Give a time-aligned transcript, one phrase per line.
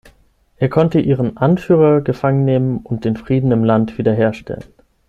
[0.57, 4.63] Er konnte ihren Anführer gefangen nehmen und den Frieden im Land wiederherstellen.